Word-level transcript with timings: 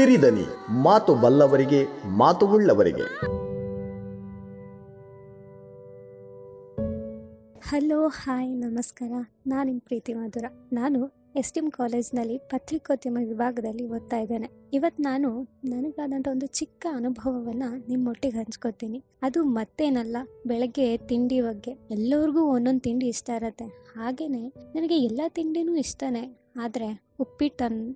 ಸಿರಿದನಿ, 0.00 0.44
ಮಾತು 0.70 1.14
ಬಲ್ಲವರಿಗೆ, 1.14 1.86
ಮಾತು 2.06 2.46
ಉಳ್ಳವರಿಗೆ. 2.46 3.02
Hello, 7.68 8.08
hi, 8.08 8.56
ನಮಸ್ಕಾರ. 8.56 9.12
ನಾನು 9.46 9.80
ಪ್ರೀತಿ 9.80 10.14
ಮಧುರ. 10.14 10.44
ನಾನು 10.72 11.12
ಎಸ್ 11.36 11.52
ಟಿ 11.52 11.60
ಎಂ 11.60 11.70
ಕಾಲೇಜ್ನಲ್ಲಿ 11.70 12.38
ಪತ್ರಿಕೋದ್ಯಮ 12.38 13.18
ವಿಭಾಗದಲ್ಲಿ 13.28 13.86
ಓದ್ತಾ 13.88 14.16
ಇದ್ದೇನೆ. 14.16 14.50
ಇವತ್ತು 14.72 15.02
ನಾನು 15.02 15.42
ನನಗಾದಂಥ 15.64 16.28
ಒಂದು 16.28 16.46
ಚಿಕ್ಕ 16.46 16.86
ಅನುಭವವನ್ನು 16.92 17.88
ನಿಮ್ಮೊಟ್ಟಿಗೆ 17.88 18.38
ಹಂಚ್ಕೊತೀನಿ 18.38 19.04
ಅದು 19.22 19.44
ಮತ್ತೇನಲ್ಲ, 19.44 20.16
ಬೆಳಗ್ಗೆ 20.46 20.96
ತಿಂಡಿ 20.96 21.40
ಬಗ್ಗೆ. 21.40 21.70
ಎಲ್ಲರಿಗೂ 21.70 22.40
ಒಂದೊಂದು 22.40 22.80
ತಿಂಡಿ 22.80 23.06
ಇಷ್ಟ 23.06 23.30
ಇರತ್ತೆ. 23.30 23.64
ಹಾಗೆಯೇ 23.96 24.48
ನನಗೆ 24.48 24.98
ಎಲ್ಲ 24.98 25.20
ತಿಂಡಿನೂ 25.28 25.76
ಇಷ್ಟನೇ. 25.76 26.36
ಆದರೆ 26.62 27.09
ಉಪ್ಪಿಟ್ಟನ್ನು 27.20 27.88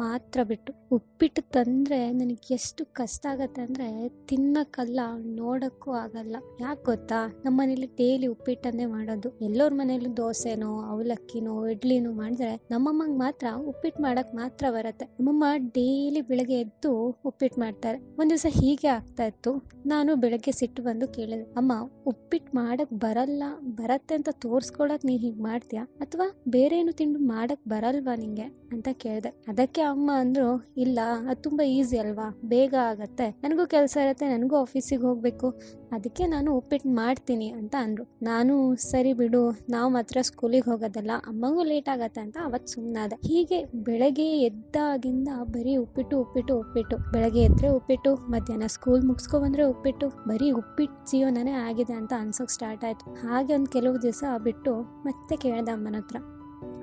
ಮಾತ್ರ 0.00 0.40
ಬಿಟ್ಟು, 0.42 0.72
ಉಪ್ಪಿಟ್ಟು 0.92 1.42
ತಂದರೆ 1.52 2.12
ನನಗೆ 2.12 2.54
ಎಷ್ಟು 2.54 2.82
ಕಷ್ಟ 2.92 3.26
ಆಗತ್ತೆ 3.30 3.60
ಅಂದರೆ 3.62 4.08
ತಿನ್ನಕ್ಕಲ್ಲ, 4.08 5.00
ನೋಡೋಕ್ಕೂ 5.24 5.90
ಆಗಲ್ಲ. 5.90 6.36
ಯಾಕೆ 6.60 6.82
ಗೊತ್ತಾ? 6.84 7.18
ನಮ್ಮ 7.44 7.54
ಮನೇಲಿ 7.60 7.86
ಡೈಲಿ 7.86 8.26
ಉಪ್ಪಿಟ್ಟನ್ನೇ 8.26 8.86
ಮಾಡೋದು. 8.86 9.30
ಎಲ್ಲರ 9.40 9.72
ಮನೇಲೂ 9.74 10.16
ದೋಸೆನೋ, 10.16 10.70
ಅವಲಕ್ಕಿನೋ, 10.92 11.54
ಇಡ್ಲಿನೋ 11.66 12.12
ಮಾಡಿದ್ರೆ 12.12 12.54
ನಮ್ಮಮ್ಮಂಗೆ 12.70 13.18
ಮಾತ್ರ 13.18 13.46
ಉಪ್ಪಿಟ್ಟು 13.66 14.02
ಮಾಡೋಕ್ಕೆ 14.02 14.36
ಮಾತ್ರ 14.36 14.64
ಬರುತ್ತೆ. 14.70 15.04
ನಮ್ಮಮ್ಮ 15.04 15.44
ಡೈಲಿ 15.74 16.20
ಬೆಳಗ್ಗೆ 16.20 16.60
ಎದ್ದು 16.60 16.92
ಉಪ್ಪಿಟ್ಟು 17.24 17.60
ಮಾಡ್ತಾರೆ. 17.60 18.00
ಒಂದು 18.18 18.30
ದಿವಸ 18.30 18.46
ಹೀಗೆ 18.50 18.88
ಆಗ್ತಾ 18.88 19.24
ಇತ್ತು. 19.24 19.52
ನಾನು 19.86 20.16
ಬೆಳಗ್ಗೆ 20.16 20.52
ಸಿಟ್ಟು 20.52 20.82
ಬಂದು 20.82 21.08
ಕೇಳಿದೆ, 21.08 21.52
ಅಮ್ಮ 21.56 21.72
ಉಪ್ಪಿಟ್ಟು 22.06 22.50
ಮಾಡಕ್ 22.56 22.92
ಬರಲ್ಲ, 22.92 23.42
ಬರತ್ತೆ 23.74 24.14
ಅಂತ 24.14 24.28
ತೋರ್ಸ್ಕೊಳಕ್ 24.32 25.04
ನೀ 25.04 25.16
ಹೀಗೆ 25.16 25.42
ಮಾಡ್ತೀಯಾ? 25.42 25.84
ಅಥವಾ 26.00 26.28
ಬೇರೆ 26.48 26.78
ಏನು 26.78 26.92
ತಿಂಡು 26.92 27.18
ಮಾಡಕ್ 27.18 27.68
ಬರಲ್ವಾ 27.68 28.16
ನಿಂಗೆ? 28.16 28.48
ಅಂತ 28.72 28.88
ಕೇಳಿದೆ. 28.92 29.28
ಅದಕ್ಕೆ 29.48 29.80
ಅಮ್ಮ 29.80 30.10
ಅಂದ್ರು, 30.14 30.66
ಇಲ್ಲ, 30.76 30.98
ಅದು 31.30 31.42
ತುಂಬಾ 31.42 31.64
ಈಸಿ 31.64 31.98
ಅಲ್ವಾ? 31.98 32.40
ಬೇಗ 32.44 32.74
ಆಗತ್ತೆ. 32.80 33.30
ನನಗೂ 33.30 33.66
ಕೆಲಸ 33.66 33.96
ಇರತ್ತೆ, 34.04 34.26
ನನಗೂ 34.28 34.56
ಆಫೀಸಿಗೆ 34.56 35.02
ಹೋಗ್ಬೇಕು. 35.02 35.50
ಅದಕ್ಕೆ 35.92 36.26
ನಾನು 36.26 36.56
ಉಪ್ಪಿಟ್ಟು 36.56 36.88
ಮಾಡ್ತೀನಿ 36.88 37.48
ಅಂತ 37.48 37.74
ಅಂದ್ರು. 37.78 38.04
ನಾನು, 38.22 38.76
ಸರಿ 38.76 39.12
ಬಿಡು, 39.12 39.50
ನಾವು 39.50 39.92
ಮಾತ್ರ 39.92 40.18
ಸ್ಕೂಲಿಗೆ 40.22 40.70
ಹೋಗೋದಲ್ಲ, 40.70 41.10
ಅಮ್ಮಗೂ 41.26 41.62
ಲೇಟ್ 41.62 41.88
ಆಗತ್ತೆ 41.88 42.20
ಅಂತ 42.20 42.36
ಅವತ್ತು 42.44 42.72
ಸುಮ್ಮನಾದೆ 42.72 43.28
ಹೀಗೆ 43.28 43.64
ಬೆಳಗ್ಗೆ 43.64 44.28
ಎದ್ದಾಗಿಂದ 44.40 45.28
ಬರೀ 45.42 45.76
ಉಪ್ಪಿಟ್ಟು 45.76 46.20
ಉಪ್ಪಿಟ್ಟು 46.20 46.58
ಉಪ್ಪಿಟ್ಟು. 46.58 47.12
ಬೆಳಗ್ಗೆ 47.12 47.40
ಎದ್ರೆ 47.40 47.68
ಉಪ್ಪಿಟ್ಟು, 47.68 48.14
ಮಧ್ಯಾಹ್ನ 48.14 48.66
ಸ್ಕೂಲ್ 48.66 49.04
ಮುಗಿಸ್ಕೊ 49.04 49.40
ಬಂದ್ರೆ 49.40 49.64
ಉಪ್ಪಿಟ್ಟು. 49.64 50.08
ಬರೀ 50.08 50.50
ಉಪ್ಪಿಟ್ಟು 50.50 51.10
ಜೀವನನೇ 51.10 51.50
ಆಗಿದೆ 51.50 51.92
ಅಂತ 51.92 52.12
ಅನ್ಸೋಕ್ 52.18 52.50
ಸ್ಟಾರ್ಟ್ 52.50 52.84
ಆಯ್ತು. 52.84 53.28
ಹಾಗೆ 53.28 53.54
ಒಂದು 53.54 53.70
ಕೆಲವು 53.70 54.02
ದಿವಸ 54.02 54.24
ಬಿಟ್ಟು 54.42 54.74
ಮತ್ತೆ 54.80 55.36
ಕೇಳ್ದೆ 55.36 55.70
ಅಮ್ಮನ 55.70 55.96
ಹತ್ರ 55.98 56.16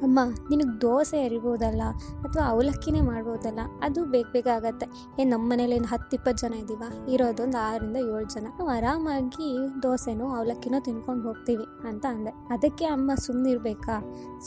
ಅಮ್ಮ, 0.03 0.19
ನಿನಗೆ 0.49 0.81
ದೋಸೆ 0.81 1.17
ಎರಿಬೋದಲ್ಲ 1.25 1.81
ಅಥವಾ 2.21 2.43
ಅವಲಕ್ಕಿನೇ 2.49 3.01
ಮಾಡ್ಬೋದಲ್ಲ, 3.01 3.59
ಅದು 3.81 4.05
ಬೇಗ 4.05 4.25
ಬೇಗ 4.33 4.47
ಆಗತ್ತೆ. 4.47 4.85
ಏ 5.21 5.23
ನಮ್ಮ 5.23 5.49
ಮನೇಲಿ 5.49 5.75
ಏನು 5.75 5.85
ಹತ್ತು 5.85 6.17
ಇಪ್ಪತ್ತು 6.17 6.47
ಜನ 6.47 6.53
ಇದ್ದೀವ 6.53 6.83
ಇರೋದೊಂದು 7.09 7.57
ಆರರಿಂದ 7.57 7.95
ಏಳು 7.95 8.23
ಜನ. 8.23 8.43
ನಾವು 8.43 8.69
ಆರಾಮಾಗಿ 8.69 9.49
ದೋಸೆನೋ, 9.83 10.27
ಅವಲಕ್ಕಿನೋ 10.27 10.79
ತಿನ್ಕೊಂಡು 10.79 11.23
ಹೋಗ್ತೀವಿ 11.27 11.87
ಅಂತ 11.87 12.05
ಅಂದೆ. 12.05 12.29
ಅದಕ್ಕೆ 12.29 12.85
ಅಮ್ಮ 12.85 13.11
ಸುಮ್ಮನಿರ್ಬೇಕಾ 13.15 13.95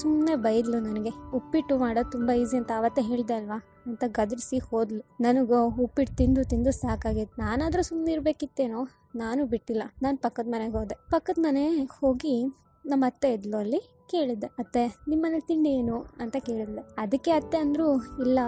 ಸುಮ್ಮನೆ 0.00 0.36
ಬೈದ್ಲು 0.36 0.80
ನನಗೆ. 0.80 1.12
ಉಪ್ಪಿಟ್ಟು 1.34 1.78
ಮಾಡೋದು 1.78 2.10
ತುಂಬ 2.10 2.30
ಈಸಿ 2.30 2.56
ಅಂತ 2.56 2.72
ಆವತ್ತೇ 2.76 3.02
ಹೇಳಿದೆ 3.02 3.34
ಅಲ್ವಾ? 3.34 3.62
ಅಂತ 3.86 4.04
ಗದರಿಸಿ 4.06 4.58
ಹೋದ್ಲು. 4.58 5.00
ನನಗೂ, 5.20 5.82
ಉಪ್ಪಿಟ್ಟು 5.82 6.16
ತಿಂದು 6.16 6.44
ತಿಂದು 6.44 6.70
ಸಾಕಾಗಿತ್ತು 6.70 7.42
ನಾನಾದರೂ 7.42 7.82
ಸುಮ್ಮನೆ 7.82 8.12
ಇರಬೇಕಿತ್ತೇನೋ? 8.12 8.88
ನಾನು 9.14 9.46
ಬಿಟ್ಟಿಲ್ಲ. 9.46 9.82
ನಾನು 10.02 10.18
ಪಕ್ಕದ 10.18 10.46
ಮನೆಗೆ 10.46 10.72
ಹೋದೆ. 10.72 10.94
ಪಕ್ಕದ 11.10 11.38
ಮನೆಗೆ 11.38 11.88
ಹೋಗಿ 12.00 12.46
ನಮ್ಮ 12.86 13.04
ಅತ್ತೆ 13.06 13.32
ಇದ್ಲು 13.32 13.56
ಅಲ್ಲಿ. 13.56 13.80
ಕೇಳಿದ್ದೆ, 14.14 14.48
ಅತ್ತೆ, 14.58 14.82
ನಿಮ್ಮನೆ 15.08 15.40
ತಿಂಡಿ 15.40 15.70
ಏನು? 15.70 15.98
ಅಂತ 16.20 16.36
ಕೇಳಿದ್ದೆ. 16.46 16.82
ಅದಕ್ಕೆ 16.98 17.30
ಅತ್ತೆ 17.30 17.58
ಅಂದ್ರು, 17.58 17.88
ಇಲ್ಲ 18.20 18.38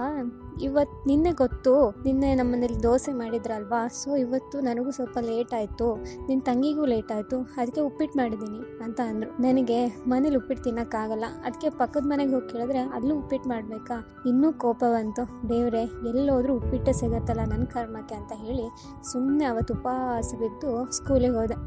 ಇವತ್ತು 0.63 0.97
ನಿನ್ನೆ 1.07 1.31
ಗೊತ್ತು, 1.33 1.73
ನಿನ್ನೆ 2.05 2.31
ನಮ್ಮ 2.35 2.51
ಮನೇಲಿ 2.53 2.79
ದೋಸೆ 2.83 3.13
ಮಾಡಿದ್ರಲ್ವಾ, 3.13 3.81
ಸೊ 4.01 4.11
ಇವತ್ತು 4.17 4.57
ನನಗೂ 4.61 4.91
ಸ್ವಲ್ಪ 4.91 5.19
ಲೇಟ್ 5.21 5.55
ಆಯ್ತು 5.55 5.89
ನಿನ್ನ 6.27 6.43
ತಂಗಿಗೂ 6.45 6.85
ಲೇಟ್ 6.85 7.13
ಆಯ್ತು 7.13 7.39
ಅದಕ್ಕೆ 7.57 7.81
ಉಪ್ಪಿಟ್ಟು 7.81 8.19
ಮಾಡಿದ್ದೀನಿ, 8.19 8.61
ಅಂತ 8.85 9.01
ಅಂದರು. 9.11 9.31
ನನಗೆ 9.43 9.79
ಮನೇಲಿ 10.07 10.37
ಉಪ್ಪಿಟ್ಟು 10.37 10.65
ತಿನ್ನೋಕ್ಕಾಗಲ್ಲ 10.65 11.25
ಅದಕ್ಕೆ 11.45 11.71
ಪಕ್ಕದ 11.81 12.05
ಮನೆಗೆ 12.07 12.35
ಹೋಗಿ 12.35 12.49
ಕೇಳಿದ್ರೆ 12.53 12.83
ಅಲ್ಲೂ 12.97 13.15
ಉಪ್ಪಿಟ್ಟು 13.19 13.49
ಮಾಡಬೇಕಾ? 13.49 13.97
ಇನ್ನೂ 14.29 14.51
ಕೋಪ 14.65 14.83
ಬಂತು, 14.95 15.25
ದೇವ್ರೆ, 15.49 15.83
ಎಲ್ಲೋದ್ರೂ 16.11 16.53
ಉಪ್ಪಿಟ್ಟೆ 16.57 16.95
ಸಿಗತ್ತಲ್ಲ 17.01 17.45
ನನ್ನ 17.53 17.67
ಕರ್ಮಕ್ಕೆ, 17.75 18.15
ಅಂತ 18.15 18.33
ಹೇಳಿ 18.45 18.67
ಸುಮ್ಮನೆ 19.13 19.45
ಅವತ್ತು 19.45 19.75
ಉಪವಾಸ 19.75 20.33
ಬಿದ್ದು 20.41 20.73
ಸ್ಕೂಲಿಗೆ 20.93 21.37
ಹೋದೆ. 21.37 21.59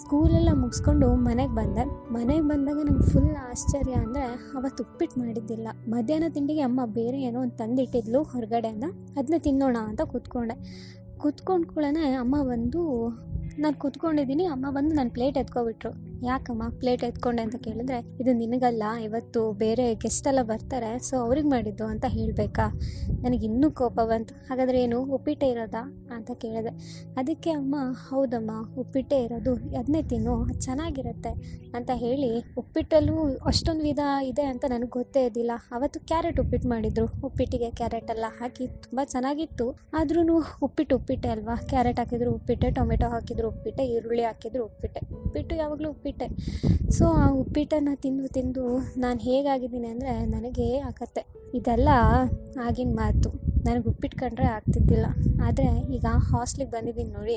ಸ್ಕೂಲೆಲ್ಲ 0.00 0.50
ಮುಗಿಸ್ಕೊಂಡು 0.54 1.10
ಮನೆಗೆ 1.28 1.54
ಬಂದೆ. 1.54 1.86
ಮನೆಗೆ 2.14 2.46
ಬಂದಾಗ 2.48 2.80
ನಂಗೆ 2.88 3.06
ಫುಲ್ 3.12 3.30
ಆಶ್ಚರ್ಯ 3.50 3.92
ಅಂದರೆ 3.92 4.22
ಅವತ್ತು 4.54 4.84
ಉಪ್ಪಿಟ್ಟು 4.84 5.20
ಮಾಡಿದ್ದಿಲ್ಲ. 5.20 5.68
ಮಧ್ಯಾಹ್ನ 5.88 6.24
ತಿಂಡಿಗೆ 6.28 6.60
ಅಮ್ಮ 6.60 6.80
ಬೇರೆ 6.86 7.20
ಏನೋ 7.20 7.40
ಒಂದು 7.40 7.56
ತಂದಿಟ್ಟಿದ್ಲು 7.56 8.22
ಹೊರಗಡೆಯಿಂದ. 8.22 8.84
ಅದನ್ನ 9.16 9.34
ತಿನ್ನೋಣ 9.38 9.76
ಅಂತ 9.84 10.00
ಕೂತ್ಕೊಂಡೆ. 10.02 10.56
ಕೂತ್ಕೊಂಡ್ 11.18 11.66
ಕೂಡಲೇ 11.66 12.12
ಅಮ್ಮ 12.12 12.42
ಬಂದು, 12.42 13.08
ನಾನು 13.58 13.78
ಕೂತ್ಕೊಂಡಿದ್ದೀನಿ, 13.78 14.44
ಅಮ್ಮ 14.44 14.66
ಬಂದು 14.70 14.94
ನನ್ನ 14.94 15.10
ಪ್ಲೇಟ್ 15.12 15.38
ಎತ್ಕೊಬಿಟ್ರು. 15.38 16.11
ಯಾಕಮ್ಮ 16.22 16.62
ಪ್ಲೇಟ್ 16.78 17.04
ಎತ್ಕೊಂಡೆ 17.04 17.42
ಅಂತ 17.42 17.56
ಕೇಳಿದ್ರೆ, 17.56 17.98
ಇದು 18.20 18.32
ನಿನಗಲ್ಲ, 18.32 18.82
ಇವತ್ತು 19.02 19.52
ಬೇರೆ 19.52 19.94
ಗೆಸ್ಟ್ 19.94 20.28
ಎಲ್ಲ 20.28 20.42
ಬರ್ತಾರೆ 20.42 20.98
ಸೊ 20.98 21.16
ಅವ್ರಿಗೆ 21.16 21.48
ಮಾಡಿದ್ದು 21.48 21.84
ಅಂತ 21.84 22.04
ಹೇಳಬೇಕಾ? 22.08 22.80
ನನಗೆ 23.22 23.46
ಇನ್ನೂ 23.46 23.70
ಕೋಪ 23.70 23.92
ಬಂತು. 23.92 24.34
ಹಾಗಾದ್ರೆ 24.34 24.82
ಏನು, 24.82 25.02
ಉಪ್ಪಿಟ್ಟೆ 25.02 25.46
ಇರೋದಾ? 25.46 26.08
ಅಂತ 26.14 26.30
ಕೇಳಿದೆ. 26.34 26.68
ಅದಕ್ಕೆ 27.16 27.50
ಅಮ್ಮ, 27.50 27.76
ಹೌದಮ್ಮ, 28.08 28.50
ಉಪ್ಪಿಟ್ಟೆ 28.78 29.24
ಇರೋದು 29.24 29.54
ಅದನ್ನೇ 29.54 30.02
ತಿನ್ನು, 30.02 30.42
ಅದು 30.42 30.60
ಚೆನ್ನಾಗಿರುತ್ತೆ 30.60 31.62
ಅಂತ 31.74 31.90
ಹೇಳಿ, 31.94 32.54
ಉಪ್ಪಿಟ್ಟಲ್ಲೂ 32.58 33.38
ಅಷ್ಟೊಂದು 33.46 33.82
ವಿಧ 33.82 34.00
ಇದೆ 34.22 34.42
ಅಂತ 34.42 34.64
ನನಗೆ 34.68 34.88
ಗೊತ್ತೇ 34.88 35.24
ಇದ್ದಿಲ್ಲ. 35.24 35.50
ಅವತ್ತು 35.72 36.00
ಕ್ಯಾರೆಟ್ 36.00 36.40
ಉಪ್ಪಿಟ್ಟು 36.40 36.68
ಮಾಡಿದ್ರು, 36.68 37.06
ಉಪ್ಪಿಟ್ಟಿಗೆ 37.26 37.70
ಕ್ಯಾರೆಟ್ 37.70 38.10
ಎಲ್ಲ 38.10 38.24
ಹಾಕಿ, 38.40 38.66
ತುಂಬ 38.66 39.00
ಚೆನ್ನಾಗಿತ್ತು. 39.04 39.78
ಆದ್ರೂ 39.92 40.42
ಉಪ್ಪಿಟ್ಟು 40.62 40.96
ಉಪ್ಪಿಟ್ಟೆ 40.96 41.28
ಅಲ್ವಾ? 41.28 41.56
ಕ್ಯಾರೆಟ್ 41.56 41.98
ಹಾಕಿದ್ರು 41.98 42.32
ಉಪ್ಪಿಟ್ಟೆ, 42.32 42.70
ಟೊಮೆಟೊ 42.70 43.08
ಹಾಕಿದ್ರು 43.08 43.48
ಉಪ್ಪಿಟ್ಟೆ, 43.48 43.84
ಈರುಳ್ಳಿ 43.86 44.22
ಹಾಕಿದ್ರು 44.22 44.64
ಉಪ್ಪಿಟ್ಟೆ. 44.64 45.00
ಉಪ್ಪಿಟ್ಟು 45.14 45.54
ಯಾವಾಗಲೂ 45.54 45.90
ಉಪ್ಪಿಟ್ಟೆ 45.90 46.11
ಸೊ 46.90 47.04
ಆ 47.06 47.26
ಉಪ್ಪಿಟ್ಟನ್ನು 47.30 48.00
ತಿಂದು 48.00 48.28
ತಿಂದು 48.28 48.64
ನಾನು 48.96 49.20
ಹೇಗಾಗಿದ್ದೀನಿ 49.20 49.88
ಅಂದರೆ 49.88 50.26
ನನಗೆ 50.26 50.78
ಆಗತ್ತೆ 50.78 51.22
ಇದೆಲ್ಲ 51.54 51.88
ಆಗಿನ 52.66 52.94
ಮಾತು. 52.96 53.30
ನನಗೆ 53.66 53.86
ಉಪ್ಪಿಟ್ಟು 53.92 54.16
ಕಂಡ್ರೆ 54.22 54.46
ಆಗ್ತಿದ್ದಿಲ್ಲ. 54.56 55.06
ಆದರೆ 55.46 55.66
ಈಗ 55.96 56.06
ಹಾಸ್ಟ್ಲಿಗೆ 56.30 56.70
ಬಂದಿದ್ದೀನಿ 56.70 57.12
ನೋಡಿ, 57.18 57.36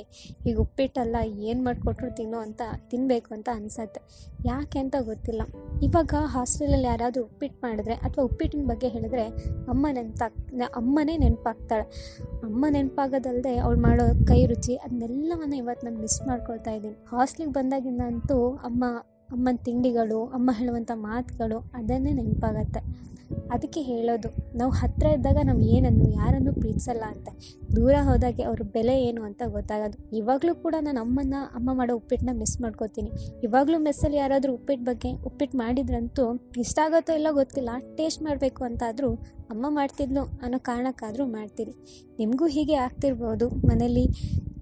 ಈಗ 0.50 0.56
ಉಪ್ಪಿಟ್ಟಲ್ಲ 0.66 1.18
ಏನು 1.50 1.59
ಮಾಡಿಕೊಟ್ರು 1.63 2.09
ತಿನ್ನೋ 2.19 2.40
ಅಂತ 2.47 2.62
ತಿನ್ನಬೇಕು 2.91 3.30
ಅಂತ 3.38 3.50
ಅನಿಸತ್ತೆ. 3.59 4.02
ಯಾಕೆ 4.46 4.78
ಅಂತ 4.84 4.96
ಗೊತ್ತಿಲ್ಲ. 5.09 5.41
ಇವಾಗ 5.88 6.13
ಹಾಸ್ಟೆಲಲ್ಲಿ 6.36 6.88
ಯಾರಾದರೂ 6.91 7.24
ಉಪ್ಪಿಟ್ಟು 7.24 7.59
ಮಾಡಿದ್ರೆ 7.66 7.96
ಅಥವಾ 8.08 8.24
ಉಪ್ಪಿಟ್ಟಿನ 8.30 8.66
ಬಗ್ಗೆ 8.72 8.90
ಹೇಳಿದ್ರೆ 8.96 9.25
ಅಮ್ಮ 9.74 9.86
ನೆನ್ಪಾಗ್ 9.97 10.38
ಅಮ್ಮನೇ 10.81 11.16
ನೆನಪಾಗ್ತಾಳೆ. 11.24 11.88
ಅಮ್ಮ 12.47 12.66
ನೆನಪಾಗೋದಲ್ಲದೆ 12.75 13.53
ಅವಳು 13.57 13.80
ಮಾಡೋ 13.80 14.06
ಕೈ 14.28 14.40
ರುಚಿ 14.46 14.75
ಅದನ್ನೆಲ್ಲವನ್ನು 14.75 15.57
ಇವತ್ತು 15.62 15.86
ನಾನು 15.88 16.00
ಮಿಸ್ 16.06 16.19
ಮಾಡ್ಕೊಳ್ತಾ 16.28 16.72
ಇದ್ದೀನಿ. 16.72 16.97
ಹಾಸ್ಟ್ಲಿಗೆ 17.12 17.53
ಬಂದಾಗಿಂದ 17.53 18.02
ಅಂತೂ 18.12 18.38
ಅಮ್ಮ, 18.69 18.84
ಅಮ್ಮನ 19.36 19.57
ತಿಂಡಿಗಳು, 19.68 20.19
ಅಮ್ಮ 20.38 20.50
ಹೇಳುವಂಥ 20.59 20.92
ಮಾತುಗಳು 21.07 21.59
ಅದನ್ನೇ 21.80 22.12
ನೆನಪಾಗತ್ತೆ. 22.12 22.81
ಅದಕ್ಕೆ 23.52 23.81
ಹೇಳೋದು, 23.81 24.30
ನಾವು 24.58 24.72
ಹತ್ತಿರ 24.72 25.08
ಇದ್ದಾಗ 25.08 25.38
ನಾವು 25.44 25.62
ಏನನ್ನು, 25.62 26.06
ಯಾರನ್ನು 26.12 26.53
ಪ್ರೀತಿಸಲ್ಲ 26.53 27.03
ಅಂತ. 27.08 27.28
ದೂರ 27.75 27.96
ಹೋದಾಗೆ 28.02 28.44
ಅವ್ರ 28.44 28.62
ಬೆಲೆ 28.74 29.03
ಏನು 29.03 29.22
ಅಂತ 29.24 29.41
ಗೊತ್ತಾಗೋದು. 29.47 30.18
ಇವಾಗಲೂ 30.18 30.56
ಕೂಡ 30.56 30.75
ನಾನು 30.81 31.02
ಅಮ್ಮನ 31.02 31.34
ಅಮ್ಮ 31.56 31.69
ಮಾಡೋ 31.74 31.96
ಉಪ್ಪಿಟ್ಟನ್ನ 31.96 32.34
ಮಿಸ್ 32.40 32.62
ಮಾಡ್ಕೋತೀನಿ. 32.62 33.12
ಇವಾಗಲೂ 33.44 33.80
ಮೆಸ್ಸಲ್ಲಿ 33.80 34.18
ಯಾರಾದರೂ 34.18 34.53
ಉಪ್ಪಿಟ್ಟು 34.53 34.86
ಬಗ್ಗೆ 34.86 35.12
ಉಪ್ಪಿಟ್ಟು 35.12 35.58
ಮಾಡಿದ್ರಂತೂ 35.58 36.25
ಇಷ್ಟ 36.58 36.80
ಆಗುತ್ತೋ 36.86 37.13
ಇಲ್ಲ 37.13 37.28
ಗೊತ್ತಿಲ್ಲ 37.31 37.69
ಟೇಸ್ಟ್ 37.97 38.24
ಮಾಡಬೇಕು 38.24 38.63
ಅಂತಾದರೂ 38.63 39.12
ಅಮ್ಮ 39.51 39.66
ಮಾಡ್ತಿದ್ಲು 39.69 40.23
ಅನ್ನೋ 40.44 40.59
ಕಾರಣಕ್ಕಾದರೂ 40.59 41.25
ಮಾಡ್ತೀನಿ. 41.25 41.73
ನಿಮಗೂ 42.19 42.47
ಹೀಗೆ 42.47 42.73
ಆಗ್ತಿರ್ಬೋದು. 42.73 43.50
ಮನೇಲಿ 43.50 44.06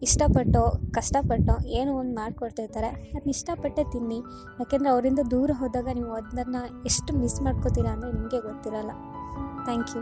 ಇಷ್ಟಪಟ್ಟೋ, 0.02 0.92
ಕಷ್ಟಪಟ್ಟೋ 0.92 1.66
ಏನೋ 1.68 1.94
ಒಂದು 1.94 2.16
ಮಾಡಿಕೊಡ್ತಿರ್ತಾರೆ 2.16 2.88
ಅದನ್ನ 2.88 3.30
ಇಷ್ಟಪಟ್ಟೆ 3.30 3.84
ತಿನ್ನಿ. 3.92 4.20
ಯಾಕೆಂದರೆ 4.60 4.90
ಅವರಿಂದ 4.90 5.20
ದೂರ 5.32 5.52
ಹೋದಾಗ 5.60 5.88
ನೀವು 5.94 6.14
ಅದನ್ನು 6.14 6.86
ಎಷ್ಟು 6.86 7.14
ಮಿಸ್ 7.22 7.42
ಮಾಡ್ಕೋತೀರಾ 7.42 7.92
ಅಂದರೆ 7.92 8.12
ನಿಮಗೆ 8.12 8.42
ಗೊತ್ತಿರಲ್ಲ. 8.50 8.92
Thank 9.66 9.92
you 9.96 10.02